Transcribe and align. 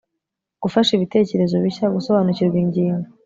gufasha 0.63 0.91
ibitekerezo 0.93 1.55
bishya 1.63 1.87
gusobanukirwa 1.95 2.57
ingingo 2.63 3.07